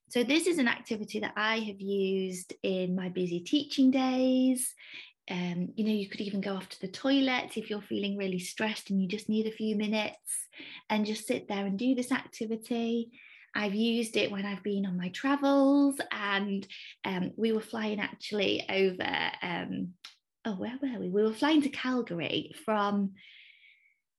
So, 0.08 0.22
this 0.22 0.46
is 0.46 0.58
an 0.58 0.68
activity 0.68 1.20
that 1.20 1.34
I 1.36 1.58
have 1.58 1.80
used 1.80 2.54
in 2.62 2.94
my 2.94 3.08
busy 3.08 3.40
teaching 3.40 3.90
days. 3.90 4.74
Um, 5.28 5.72
you 5.74 5.84
know, 5.84 5.92
you 5.92 6.08
could 6.08 6.20
even 6.20 6.40
go 6.40 6.54
off 6.54 6.68
to 6.68 6.80
the 6.80 6.88
toilet 6.88 7.56
if 7.56 7.68
you're 7.68 7.82
feeling 7.82 8.16
really 8.16 8.38
stressed 8.38 8.90
and 8.90 9.02
you 9.02 9.08
just 9.08 9.28
need 9.28 9.46
a 9.46 9.50
few 9.50 9.74
minutes 9.74 10.46
and 10.88 11.04
just 11.04 11.26
sit 11.26 11.48
there 11.48 11.66
and 11.66 11.76
do 11.76 11.96
this 11.96 12.12
activity. 12.12 13.10
I've 13.56 13.74
used 13.74 14.16
it 14.16 14.30
when 14.30 14.44
I've 14.44 14.62
been 14.62 14.86
on 14.86 14.96
my 14.96 15.08
travels, 15.08 15.96
and 16.12 16.66
um, 17.04 17.32
we 17.36 17.52
were 17.52 17.60
flying 17.60 18.00
actually 18.00 18.64
over. 18.68 19.30
Um, 19.42 19.94
oh, 20.44 20.54
where 20.54 20.78
were 20.80 21.00
we? 21.00 21.08
We 21.08 21.22
were 21.22 21.32
flying 21.32 21.62
to 21.62 21.70
Calgary 21.70 22.54
from 22.64 23.14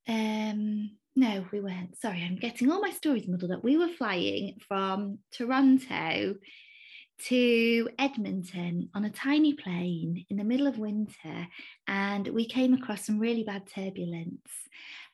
um, 0.08 0.91
no, 1.15 1.46
we 1.51 1.60
weren't. 1.60 2.00
Sorry, 2.00 2.24
I'm 2.24 2.36
getting 2.36 2.72
all 2.72 2.79
my 2.79 2.91
stories 2.91 3.27
muddled 3.27 3.51
up. 3.51 3.63
We 3.63 3.77
were 3.77 3.89
flying 3.89 4.60
from 4.67 5.20
Toronto 5.32 6.36
to 7.25 7.89
Edmonton 7.98 8.89
on 8.94 9.03
a 9.03 9.10
tiny 9.10 9.53
plane 9.53 10.25
in 10.29 10.38
the 10.38 10.44
middle 10.44 10.67
of 10.67 10.77
winter, 10.77 11.48
and 11.88 12.27
we 12.27 12.48
came 12.48 12.74
across 12.74 13.06
some 13.06 13.20
really 13.20 13.44
bad 13.44 13.63
turbulence. 13.67 14.51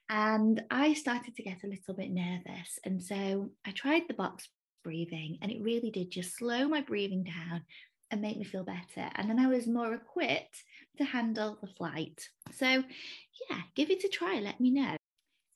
And 0.10 0.64
I 0.70 0.94
started 0.94 1.36
to 1.36 1.44
get 1.44 1.64
a 1.64 1.68
little 1.68 1.94
bit 1.94 2.12
nervous. 2.12 2.80
And 2.84 3.02
so 3.02 3.50
I 3.66 3.72
tried 3.72 4.04
the 4.08 4.14
box 4.14 4.48
breathing, 4.84 5.38
and 5.42 5.52
it 5.52 5.62
really 5.62 5.92
did 5.92 6.12
just 6.12 6.38
slow 6.38 6.68
my 6.68 6.82
breathing 6.82 7.24
down 7.24 7.64
and 8.12 8.22
make 8.22 8.38
me 8.38 8.44
feel 8.44 8.64
better. 8.64 9.10
And 9.16 9.30
then 9.30 9.40
I 9.40 9.48
was 9.48 9.66
more 9.66 9.94
equipped 9.94 10.64
to 10.98 11.04
handle 11.04 11.58
the 11.62 11.68
flight. 11.68 12.30
So, 12.52 12.68
yeah, 12.68 13.62
give 13.76 13.90
it 13.90 14.04
a 14.04 14.10
try. 14.10 14.40
Let 14.40 14.60
me 14.60 14.72
know. 14.72 14.96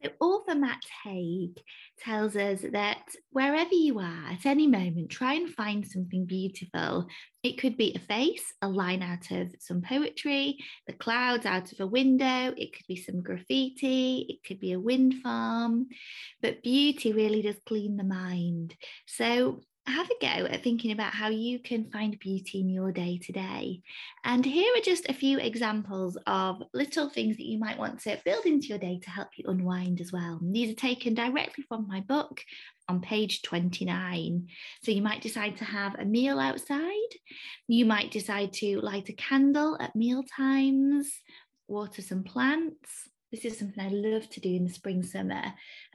So, 0.04 0.12
author 0.20 0.56
Matt 0.56 0.84
Haig 1.04 1.60
tells 2.00 2.36
us 2.36 2.62
that 2.72 3.02
wherever 3.32 3.74
you 3.74 4.00
are 4.00 4.32
at 4.32 4.46
any 4.46 4.68
moment, 4.68 5.10
try 5.10 5.34
and 5.34 5.50
find 5.50 5.86
something 5.88 6.26
beautiful. 6.26 7.08
It 7.42 7.58
could 7.58 7.78
be 7.78 7.96
a 7.96 8.00
face, 8.00 8.54
a 8.62 8.70
line 8.70 9.02
out 9.02 9.32
of 9.32 9.56
some 9.60 9.82
poetry, 9.82 10.58
the 10.86 10.94
clouds 10.94 11.46
out 11.46 11.72
of 11.72 11.80
a 11.80 11.88
window, 11.88 12.54
it 12.56 12.74
could 12.74 12.86
be 12.88 12.96
some 12.96 13.24
graffiti, 13.24 14.26
it 14.30 14.48
could 14.48 14.60
be 14.60 14.74
a 14.74 14.80
wind 14.80 15.16
farm. 15.24 15.88
But 16.42 16.62
beauty 16.62 17.14
really 17.14 17.42
does 17.42 17.58
clean 17.66 17.98
the 17.98 18.04
mind. 18.04 18.76
So, 19.08 19.62
have 19.92 20.10
a 20.10 20.16
go 20.22 20.46
at 20.46 20.64
thinking 20.64 20.92
about 20.92 21.14
how 21.14 21.30
you 21.30 21.60
can 21.60 21.90
find 21.92 22.20
beauty 22.20 22.60
in 22.60 22.70
your 22.70 22.92
day 22.92 23.20
to 23.24 23.32
day. 23.32 23.82
And 24.24 24.46
here 24.46 24.72
are 24.76 24.82
just 24.82 25.08
a 25.10 25.14
few 25.14 25.40
examples 25.40 26.18
of 26.28 26.62
little 26.74 27.10
things 27.10 27.38
that 27.38 27.46
you 27.46 27.58
might 27.58 27.78
want 27.78 28.02
to 28.02 28.20
build 28.26 28.46
into 28.46 28.68
your 28.68 28.78
day 28.78 29.00
to 29.04 29.10
help 29.10 29.30
you 29.36 29.46
unwind 29.48 30.02
as 30.02 30.12
well. 30.12 30.40
And 30.42 30.56
these 30.56 30.72
are 30.72 30.76
taken 30.76 31.14
directly 31.14 31.64
from 31.68 31.88
my 31.88 32.02
book 32.02 32.42
on 32.90 33.02
page 33.02 33.42
29. 33.44 34.48
So 34.84 34.92
you 34.92 35.02
might 35.02 35.22
decide 35.22 35.58
to 35.58 35.66
have 35.66 35.96
a 35.96 36.06
meal 36.06 36.40
outside. 36.40 36.92
You 37.68 37.86
might 37.86 38.12
decide 38.12 38.54
to 38.54 38.80
light 38.82 39.10
a 39.10 39.14
candle 39.14 39.78
at 39.80 39.96
meal 39.96 40.24
times, 40.36 41.12
water 41.68 42.02
some 42.02 42.24
plants. 42.24 43.10
This 43.32 43.44
is 43.44 43.60
something 43.60 43.84
I 43.84 43.90
love 43.90 44.30
to 44.30 44.40
do 44.40 44.50
in 44.50 44.64
the 44.64 44.74
spring, 44.74 45.04
summer. 45.04 45.44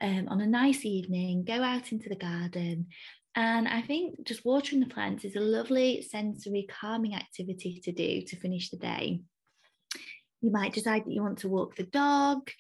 Um, 0.03 0.29
on 0.29 0.43
a 0.43 0.47
nice 0.47 0.85
evening, 0.85 1.45
go 1.45 1.63
out 1.63 1.91
into 1.91 2.11
the 2.11 2.17
garden 2.17 2.89
and 3.35 3.67
I 3.67 3.83
think 3.83 4.27
just 4.27 4.45
watering 4.45 4.81
the 4.81 4.95
plants 4.95 5.25
is 5.25 5.37
a 5.37 5.41
lovely 5.41 6.03
sensory 6.03 6.67
calming 6.69 7.15
activity 7.15 7.81
to 7.85 7.93
do 7.93 8.23
to 8.23 8.37
finish 8.37 8.71
the 8.71 8.77
day. 8.77 9.21
You 10.43 10.51
might 10.51 10.73
decide 10.73 11.05
that 11.05 11.13
you 11.13 11.23
want 11.23 11.39
to 11.39 11.49
walk 11.49 11.77
the 11.77 11.85
dog, 11.85 12.51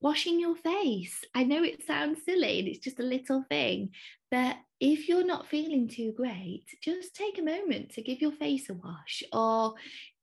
washing 0.00 0.40
your 0.40 0.56
face. 0.56 1.24
I 1.34 1.44
know 1.44 1.62
it 1.62 1.86
sounds 1.86 2.24
silly 2.24 2.58
and 2.58 2.68
it's 2.68 2.80
just 2.80 2.98
a 2.98 3.04
little 3.04 3.44
thing, 3.48 3.90
but 4.30 4.56
if 4.80 5.08
you're 5.08 5.24
not 5.24 5.48
feeling 5.48 5.88
too 5.88 6.12
great, 6.16 6.64
just 6.82 7.14
take 7.14 7.38
a 7.38 7.42
moment 7.42 7.92
to 7.92 8.02
give 8.02 8.20
your 8.20 8.32
face 8.32 8.68
a 8.70 8.74
wash. 8.74 9.22
Or 9.32 9.74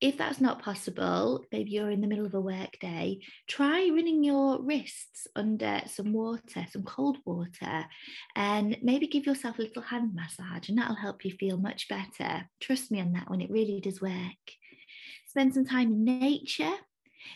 if 0.06 0.20
that's 0.20 0.40
not 0.40 0.62
possible, 0.62 1.44
maybe 1.52 1.72
you're 1.72 1.90
in 1.90 2.00
the 2.00 2.06
middle 2.06 2.28
of 2.28 2.36
a 2.36 2.40
work 2.40 2.78
day, 2.80 3.20
try 3.48 3.90
running 3.92 4.24
your 4.24 4.62
wrists 4.62 5.26
under 5.36 5.82
some 5.88 6.14
water, 6.14 6.64
some 6.72 6.84
cold 6.84 7.18
water, 7.26 7.86
and 8.36 8.78
maybe 8.84 9.08
give 9.08 9.26
yourself 9.26 9.58
a 9.58 9.64
little 9.64 9.82
hand 9.82 10.14
massage, 10.14 10.70
and 10.70 10.78
that'll 10.78 10.96
help 10.96 11.26
you 11.26 11.32
feel 11.32 11.58
much 11.58 11.88
better. 11.90 12.48
Trust 12.60 12.92
me 12.92 13.02
on 13.02 13.14
that 13.14 13.32
one, 13.32 13.42
it 13.42 13.50
really 13.50 13.82
does 13.82 14.00
work. 14.00 14.12
Spend 15.28 15.56
some 15.56 15.66
time 15.66 15.92
in 15.92 16.06
nature. 16.06 16.76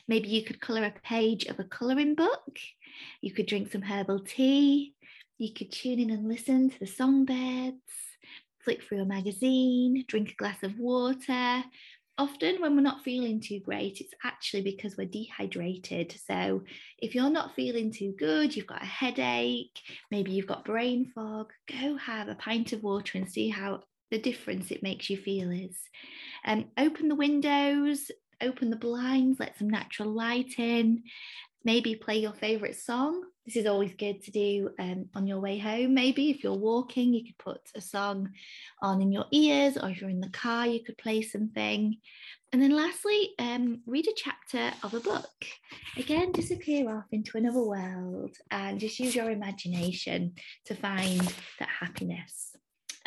Maybe 0.07 0.29
you 0.29 0.43
could 0.43 0.61
colour 0.61 0.83
a 0.83 0.93
page 1.03 1.45
of 1.45 1.59
a 1.59 1.63
colouring 1.63 2.13
book. 2.13 2.59
You 3.21 3.33
could 3.33 3.47
drink 3.47 3.71
some 3.71 3.81
herbal 3.81 4.25
tea. 4.25 4.93
You 5.39 5.53
could 5.53 5.71
tune 5.71 5.99
in 5.99 6.11
and 6.11 6.29
listen 6.29 6.69
to 6.69 6.79
the 6.79 6.85
songbirds, 6.85 7.77
flick 8.63 8.83
through 8.83 9.01
a 9.01 9.05
magazine, 9.05 10.05
drink 10.07 10.33
a 10.33 10.35
glass 10.35 10.61
of 10.61 10.77
water. 10.77 11.63
Often, 12.19 12.61
when 12.61 12.75
we're 12.75 12.81
not 12.81 13.03
feeling 13.03 13.39
too 13.41 13.61
great, 13.61 13.99
it's 14.01 14.13
actually 14.23 14.61
because 14.61 14.95
we're 14.97 15.07
dehydrated. 15.07 16.11
So, 16.27 16.63
if 16.99 17.15
you're 17.15 17.31
not 17.31 17.55
feeling 17.55 17.91
too 17.91 18.13
good, 18.19 18.55
you've 18.55 18.67
got 18.67 18.83
a 18.83 18.85
headache, 18.85 19.79
maybe 20.11 20.31
you've 20.33 20.45
got 20.45 20.65
brain 20.65 21.11
fog, 21.15 21.51
go 21.71 21.95
have 21.95 22.27
a 22.27 22.35
pint 22.35 22.73
of 22.73 22.83
water 22.83 23.17
and 23.17 23.31
see 23.31 23.49
how 23.49 23.83
the 24.11 24.19
difference 24.19 24.69
it 24.69 24.83
makes 24.83 25.09
you 25.09 25.17
feel 25.17 25.49
is. 25.49 25.79
Um, 26.45 26.71
open 26.77 27.07
the 27.07 27.15
windows, 27.15 28.11
open 28.41 28.69
the 28.69 28.75
blinds, 28.75 29.39
let 29.39 29.57
some 29.57 29.69
natural 29.69 30.09
light 30.13 30.59
in, 30.59 31.03
maybe 31.63 31.95
play 31.95 32.19
your 32.19 32.33
favorite 32.33 32.75
song. 32.77 33.23
This 33.49 33.63
is 33.63 33.65
always 33.65 33.95
good 33.95 34.21
to 34.25 34.31
do 34.31 34.69
um, 34.77 35.09
on 35.15 35.25
your 35.25 35.39
way 35.39 35.57
home. 35.57 35.95
Maybe 35.95 36.29
if 36.29 36.43
you're 36.43 36.53
walking, 36.53 37.15
you 37.15 37.25
could 37.25 37.37
put 37.39 37.61
a 37.73 37.81
song 37.81 38.29
on 38.79 39.01
in 39.01 39.11
your 39.11 39.25
ears, 39.31 39.75
or 39.75 39.89
if 39.89 39.99
you're 39.99 40.11
in 40.11 40.21
the 40.21 40.29
car, 40.29 40.67
you 40.67 40.83
could 40.83 40.99
play 40.99 41.23
something. 41.23 41.97
And 42.53 42.61
then 42.61 42.69
lastly, 42.69 43.31
um, 43.39 43.81
read 43.87 44.07
a 44.07 44.13
chapter 44.15 44.71
of 44.83 44.93
a 44.93 44.99
book. 44.99 45.47
Again, 45.97 46.31
disappear 46.31 46.95
off 46.95 47.05
into 47.11 47.39
another 47.39 47.63
world 47.63 48.37
and 48.51 48.79
just 48.79 48.99
use 48.99 49.15
your 49.15 49.31
imagination 49.31 50.33
to 50.65 50.75
find 50.75 51.33
that 51.57 51.69
happiness. 51.79 52.48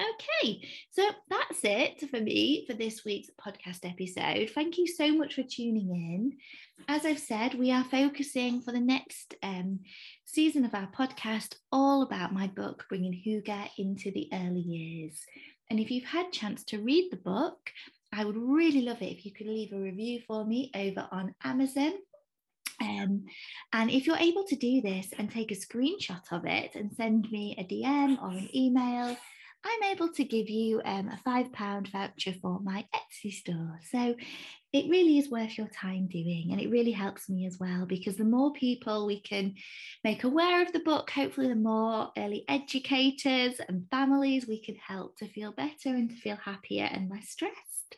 Okay, 0.02 0.68
so 0.90 1.08
that's 1.30 1.60
it 1.62 2.10
for 2.10 2.18
me 2.18 2.64
for 2.66 2.72
this 2.72 3.04
week's 3.04 3.28
podcast 3.40 3.88
episode. 3.88 4.50
Thank 4.50 4.76
you 4.76 4.86
so 4.86 5.12
much 5.12 5.34
for 5.34 5.44
tuning 5.44 5.90
in. 5.90 6.32
As 6.88 7.06
I've 7.06 7.20
said, 7.20 7.54
we 7.54 7.70
are 7.70 7.84
focusing 7.84 8.62
for 8.62 8.72
the 8.72 8.80
next 8.80 9.36
um, 9.44 9.80
season 10.24 10.64
of 10.64 10.74
our 10.74 10.88
podcast 10.88 11.54
all 11.70 12.02
about 12.02 12.32
my 12.32 12.48
book, 12.48 12.84
Bringing 12.88 13.12
Hygge 13.12 13.68
into 13.78 14.10
the 14.10 14.28
Early 14.32 14.60
Years. 14.60 15.20
And 15.70 15.78
if 15.78 15.90
you've 15.90 16.08
had 16.08 16.32
chance 16.32 16.64
to 16.64 16.82
read 16.82 17.10
the 17.12 17.18
book, 17.18 17.58
I 18.12 18.24
would 18.24 18.36
really 18.36 18.82
love 18.82 19.02
it 19.02 19.12
if 19.12 19.24
you 19.24 19.32
could 19.32 19.46
leave 19.46 19.72
a 19.72 19.78
review 19.78 20.20
for 20.26 20.44
me 20.44 20.72
over 20.74 21.06
on 21.12 21.34
Amazon. 21.44 21.92
Um, 22.80 23.26
and 23.72 23.90
if 23.90 24.06
you're 24.08 24.16
able 24.16 24.44
to 24.44 24.56
do 24.56 24.80
this 24.80 25.10
and 25.16 25.30
take 25.30 25.52
a 25.52 25.54
screenshot 25.54 26.22
of 26.32 26.44
it 26.44 26.74
and 26.74 26.92
send 26.92 27.30
me 27.30 27.54
a 27.56 27.64
DM 27.64 28.20
or 28.20 28.30
an 28.30 28.48
email, 28.52 29.16
I'm 29.64 29.92
able 29.92 30.12
to 30.14 30.24
give 30.24 30.48
you 30.48 30.80
um, 30.84 31.08
a 31.08 31.20
£5 31.28 31.92
voucher 31.92 32.34
for 32.40 32.60
my 32.60 32.84
Etsy 32.94 33.32
store. 33.32 33.78
So 33.90 34.14
it 34.72 34.90
really 34.90 35.18
is 35.18 35.30
worth 35.30 35.56
your 35.56 35.68
time 35.68 36.08
doing. 36.08 36.48
And 36.50 36.60
it 36.60 36.70
really 36.70 36.90
helps 36.90 37.28
me 37.28 37.46
as 37.46 37.58
well 37.60 37.86
because 37.86 38.16
the 38.16 38.24
more 38.24 38.52
people 38.52 39.06
we 39.06 39.20
can 39.20 39.54
make 40.02 40.24
aware 40.24 40.62
of 40.62 40.72
the 40.72 40.80
book, 40.80 41.10
hopefully, 41.10 41.48
the 41.48 41.54
more 41.54 42.10
early 42.16 42.44
educators 42.48 43.60
and 43.68 43.86
families 43.90 44.48
we 44.48 44.60
can 44.60 44.76
help 44.76 45.16
to 45.18 45.28
feel 45.28 45.52
better 45.52 45.90
and 45.90 46.10
to 46.10 46.16
feel 46.16 46.36
happier 46.36 46.88
and 46.90 47.10
less 47.10 47.28
stressed. 47.28 47.96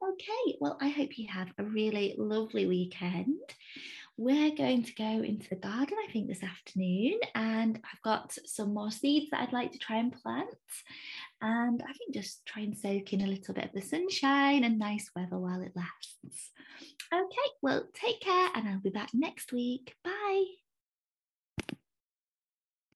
Okay, 0.00 0.56
well, 0.60 0.78
I 0.80 0.88
hope 0.88 1.18
you 1.18 1.26
have 1.28 1.48
a 1.58 1.64
really 1.64 2.14
lovely 2.16 2.66
weekend. 2.66 3.40
We're 4.20 4.50
going 4.50 4.82
to 4.82 4.94
go 4.94 5.22
into 5.22 5.48
the 5.48 5.54
garden, 5.54 5.96
I 6.06 6.12
think, 6.12 6.26
this 6.26 6.42
afternoon, 6.42 7.20
and 7.36 7.80
I've 7.84 8.02
got 8.02 8.36
some 8.46 8.74
more 8.74 8.90
seeds 8.90 9.30
that 9.30 9.40
I'd 9.40 9.52
like 9.52 9.70
to 9.70 9.78
try 9.78 9.98
and 9.98 10.12
plant. 10.12 10.48
And 11.40 11.80
I 11.82 11.92
think 11.92 12.14
just 12.14 12.44
try 12.44 12.62
and 12.62 12.76
soak 12.76 13.12
in 13.12 13.20
a 13.20 13.28
little 13.28 13.54
bit 13.54 13.66
of 13.66 13.72
the 13.72 13.80
sunshine 13.80 14.64
and 14.64 14.76
nice 14.76 15.08
weather 15.14 15.38
while 15.38 15.62
it 15.62 15.70
lasts. 15.76 16.50
Okay, 17.14 17.50
well, 17.62 17.84
take 17.94 18.20
care, 18.20 18.48
and 18.56 18.68
I'll 18.68 18.80
be 18.80 18.90
back 18.90 19.10
next 19.14 19.52
week. 19.52 19.94
Bye. 20.02 20.44